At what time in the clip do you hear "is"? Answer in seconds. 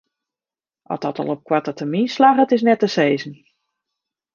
2.55-2.65